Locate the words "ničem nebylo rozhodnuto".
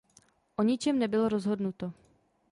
0.63-1.93